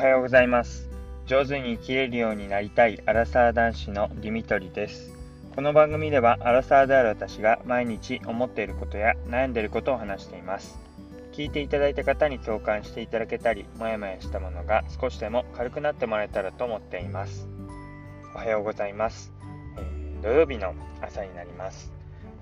[0.00, 0.88] はようございます。
[1.26, 5.12] 上手に生きれるようになりたいアラサー男子のディミトリです。
[5.54, 10.78] この番組ではアラサーである私が毎日思っていることや悩んでいることを話しています。
[11.32, 17.46] 聞いていただいた方に共感していただけたりもやもやしたものが少しでも軽くなってもらえたらと思っています。
[18.34, 19.30] おはようございます、
[19.76, 20.72] えー、土曜日の
[21.02, 21.92] 朝になります、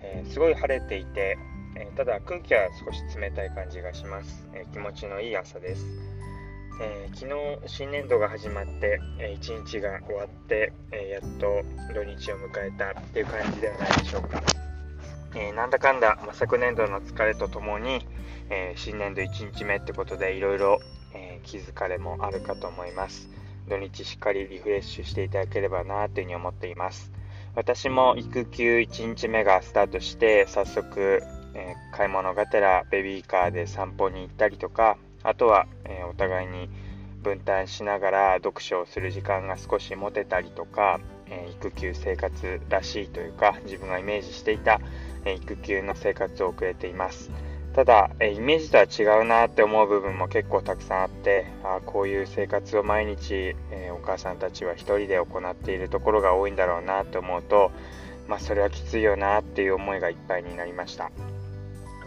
[0.00, 1.36] えー、すごい晴れていて、
[1.74, 6.17] え、ただ空気は少し冷たい感じがします、え気持ちのいい朝です。
[6.80, 14.40] えー、昨日新年度が始まって、えー、1日が終わって、えー、やっと土日を迎えたっていう感じではないでしょうか、
[15.34, 18.06] えなんだかんだ、まあ、昨年度の疲れとともに、
[18.50, 20.78] え新年度1日目ってことでいろいろ
[21.42, 23.28] 気づかれもあるかと思います。
[23.68, 27.10] 土日しっかりリフレッシュしていただければなというふうに思っています。
[27.56, 31.22] 私も育休1日目がスタートして早速、
[31.54, 34.96] え買い物がてらベビーカーで散歩に行ったりとか
[35.28, 36.70] あとは、えー、お互いに
[37.22, 44.80] 分担しながら読書をする時間が少し持てたりとか、えー、育休生活らしいというか自分がイメージしていた、
[45.26, 47.30] えー、育休の生活を送れています。
[47.74, 57.70] ただ、えイメージとは違うなって思う部分も結構たくさんあってあこういう生活を毎日、えお母さんたちは1人で行っているところが多いんだろうなと思うと、
[58.26, 61.12] まあ、それはきついよなっていう思いがいっぱいになりました。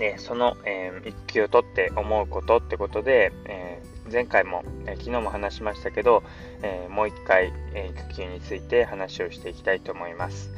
[0.01, 6.23] でその、えー、育休を取って思うことってことで、えー、前回も、えー、昨日も話しましたけど、
[6.63, 10.49] えもう一回、え育休について話をしていきたいと思います。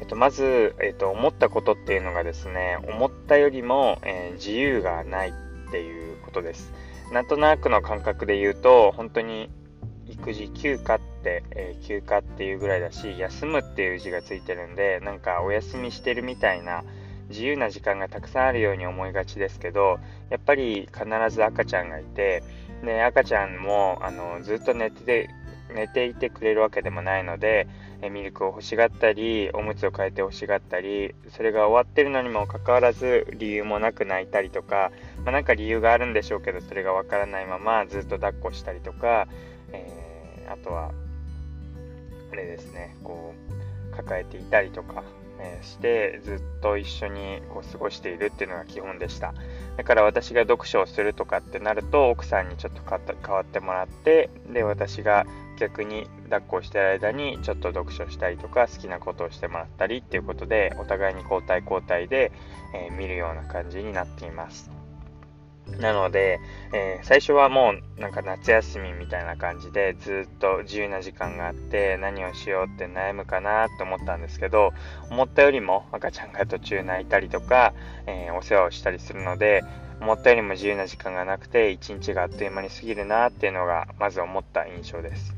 [0.00, 6.72] えっと、まず、えっと、思ったことっていうのがですね思ったよりも、え自由がないっていうことです。
[7.12, 9.50] なんとなくの感覚で言うと本当に
[10.08, 16.82] 育児休暇って、え、休暇っていうぐらいだし休むっていう字がついてるんでなんかお休みしてるみたいな
[17.30, 22.42] 自由な時間がたくさんあるように思いがちですけどやっぱり必ず赤ちゃんがいて
[22.84, 25.30] で赤ちゃんもあのずっと寝てて
[25.74, 27.68] 寝ていてくれるわけでもないので
[28.02, 34.90] えミルクを欲しがったりおむつを変えて欲しがったりそれが終わってるのにもかかわらず理由もなく泣いたりとか、
[35.24, 39.28] まあ、なんか理由があるんでしょうけどそれがわからないままずっと抱っこしたりとか、
[39.72, 40.92] えー、あとは
[42.32, 43.34] あれですねこ
[43.92, 45.04] う抱えていたりとか。
[45.42, 49.34] えしてずっと一緒にこう過ごしているっていうのが基本でした。
[49.76, 55.26] だから私が読書をするとかってなると奥さんにちょっと変わってもらってで私が
[55.58, 62.32] 逆に抱っこをしてる間にちょっと読書したりとか好きなことをしてもらったりっていうことでお互いに交代交代で、
[62.74, 64.79] えー、見るような感じになっています。
[65.78, 66.40] なので、
[66.72, 74.72] えー、最初はもうなんか夏休みみたいな感じでずっと自由な時間があって何をしようって悩むかなと思ったんですけど
[75.10, 77.72] 思ったよりも赤ちゃんが途中泣いたりとか、
[78.06, 79.62] えー、お世話をしたりするので
[80.00, 85.34] 思ったよりも自由な時間がなくて一日があっという間に過ぎるなっていうのがまず思った印象です。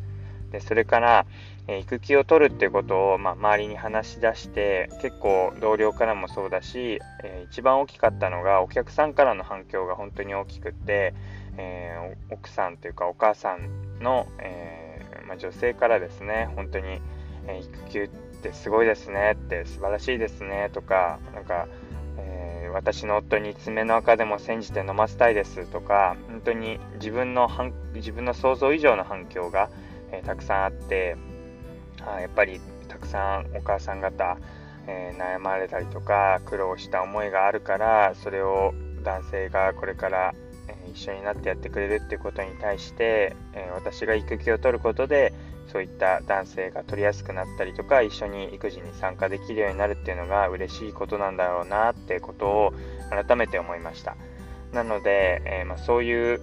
[0.53, 1.27] でそれから、
[1.69, 11.15] え育休を取るっていうことを、まあ、周りに話し出して結構同僚からもそうだし、えー、一番大きかったのがお客さんからの反響が本当に大きくて、
[11.57, 17.01] えー、奥さんというかお母さんの、えー、まあ、女性からですね本当に、
[17.47, 18.09] え育休っ
[18.43, 21.69] てすごいですねって素晴らしいですねとかなんか、
[22.19, 27.49] え私の夫に爪の赤でも煎じて飲ませたいですとか本当に自分の
[27.95, 29.71] 自分の想像以上の反響が、
[30.11, 31.17] えたくさんあって
[32.07, 34.39] あやっぱりたくさんお母さん方、
[34.87, 40.35] えー、悩まれたりとか苦労した思いがあるからそれを男性がこれから、
[40.69, 45.33] え、一緒になってやってくれるっていうことに対して、え、私が育休を取ることで
[45.73, 52.75] そういった男性が取りやすくなったりとか一緒に育児に参加できるようになるっていうのが嬉しいことなんだろうなってことを
[53.11, 54.17] 改めて思いました。
[54.73, 56.41] なので、えま、そういう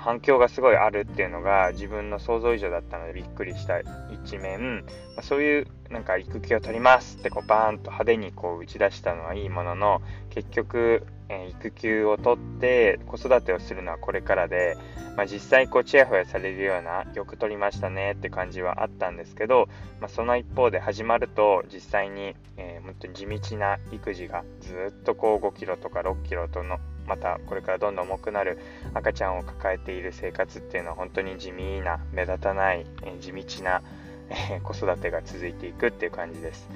[0.00, 3.80] 反響がすごいあるっていうのが自分の想像以上だったのでびっくりした
[4.10, 4.84] 一面、
[5.16, 14.78] まあ、そういうなんか育休を取りますってこうバーンと派手にこう打ち出したのはいいものの結局、えー、育休を取って子育てをするのはこれからで、
[15.16, 19.68] まあ、実際こうチヤホヤされるようなよく取りましたねって感じはあったんですけど、
[20.00, 28.58] まあ、その一方で始まると実際に、えー、本当に地道な育児がずっとこう5キロとか6キロとのまたこれからどんどん重くなる
[28.94, 33.82] 赤ちゃんを抱えている生活っていうのは本当に地味な目立たない、え地道な、
[34.30, 36.68] え子育てが続いていくっていう感じです。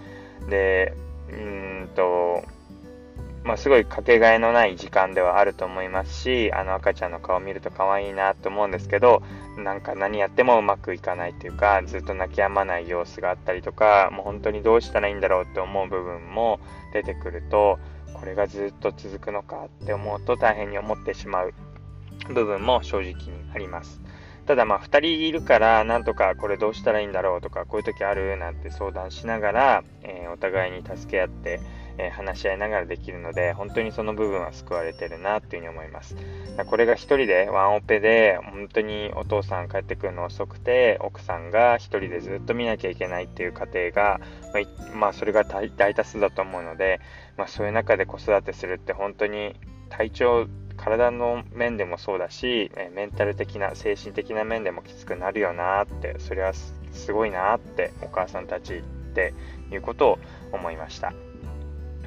[0.49, 0.95] で
[1.31, 2.45] うんと
[3.47, 9.23] まあ、すごいかけがえのない時間ではあると思いますしあの赤ちゃんの顔を見ると可愛いなと思うんですけど
[9.57, 16.59] なんか何やってもうまくいかないというかずっと泣き止まない様子があったりとかもう本当にどうしたらいいんだろうって思う部分も
[16.93, 17.79] 出てくると
[18.19, 21.55] これがずっと続くのかって思うと大変に思ってしまう
[22.29, 24.01] 部分も正直にあります。
[24.47, 31.61] ただまあ2人いるからなんとかこれどうしたらいいんだろうとかこういう時あるなんて相談しながら、えー、お互いに助け合って、
[31.99, 36.17] えー、話し合いながらできるので本当にその部分は救われてるなっていうふうに思います。
[36.69, 44.21] これが1人でワンオペで本当にお父さん帰ってくるの遅くて奥さんが1人でずっと見なきゃいけないっていう家庭が、
[44.55, 47.01] まあ、まあ、それが大多数だと思うので、
[47.37, 49.57] まあ、そういう中で子育てするって本当に
[49.91, 50.47] 体調
[50.87, 59.35] 体の面でもそうだし、えメンタル的な、精神的な面でもきつくなるよなって、それはすごいなってお母さんたちって
[59.73, 60.19] いうことを
[60.53, 61.13] 思いました。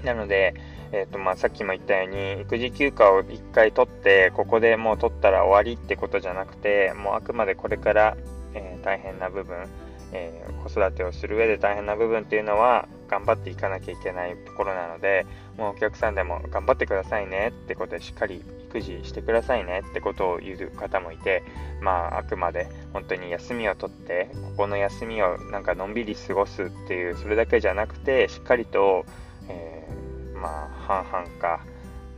[0.03, 0.53] なので、
[0.93, 8.17] えーとまあ、さっきも言ったように育児休暇を1回取ってここでもう取ったら終わりってことじゃなくてもうあくまでこれから、
[8.55, 9.67] えー、大変な部分
[10.11, 15.25] えー、子育てをする上で大変な部分っていうのは頑張っていかなきゃいけないところなので
[15.57, 21.43] もうお客さんでも頑張ってくださいねってことでしっかり育児してくださいねってことを言う方もいて
[21.81, 29.05] まああくまで本当に休みを取ってここの休みをなんかのんびり過ごすっていうそれだけじゃなくてしっかりと、
[29.49, 31.61] えー、まあ半々か、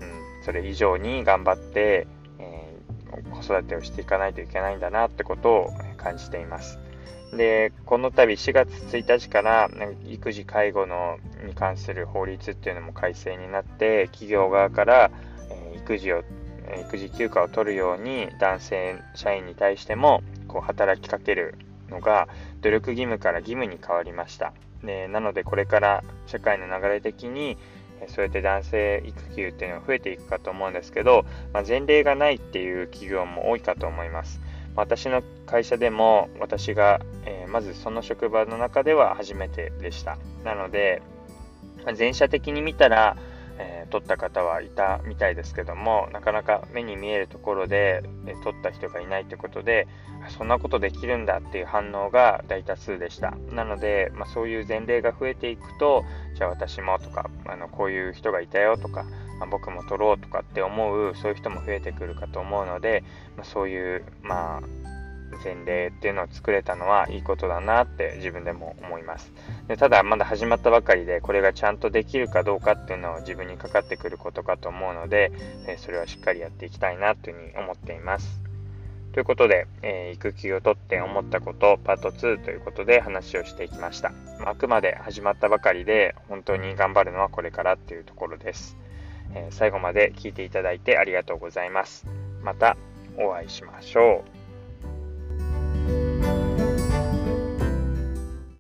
[0.02, 2.08] うん、それ以上に頑張って、
[2.40, 6.80] えー、子育てをしていかないといけないんだなってことを感じています。
[7.34, 9.70] で、この度4月1日から
[10.06, 15.12] 育児介護のに関する法律っていうのも改正になって、企業側から、
[15.50, 16.24] え育児を、
[16.88, 21.56] 育児休暇を取るように男性社員に対してもこう働きかける
[21.90, 22.30] のが
[22.62, 24.54] 努力義務から義務に変わりました。
[24.84, 27.58] でなのでこれから社会の流れ的に
[28.08, 34.40] そうやって男性育休っていうのが増えていくかと思うんですけど、まあ、前例がないっていう企業も多いかと思います。
[34.76, 40.18] 私の会社でも私が、えー、まずその職場の中では初めてでした。
[40.44, 41.02] なので、
[41.96, 43.18] 全社的に見たら、
[43.58, 49.88] えー、取った方はいたみたいですけども、なかなか目に見えるところで、えー、取った人がいないということで、
[50.30, 53.32] そんなことできるんだっていう反応が大多数でした。
[53.52, 56.04] なので、まあ、そういう前例が増えていくと、
[56.36, 59.06] じゃあ私もとか、あのこういう人がいたよとか、
[59.42, 63.04] まあ、僕も取ろうとかって思うそういう人も増えてくるかと思うので、
[63.36, 64.62] まあ、そういうまあ
[65.44, 69.34] 前例っていうのを作れたのはいいことだなって自分でも思います。
[69.68, 75.32] でただまだ始まったばかりでこれがちゃんとできるかどうかっていうのは自分にかかってくることかと思うので、
[75.68, 78.42] えそれはしっかりやっていきたいなというふうに思っています。
[79.14, 84.14] ということで、えー、育休を取って思ったことパート2ということで話をしていきました。
[84.46, 88.78] あくまで始まったばかりで本当に頑張るのはこれからっていうところです。
[89.34, 92.06] え最後まで聞いていただいてありがとうございます。
[92.42, 92.78] また
[93.18, 94.41] お会いしましょう。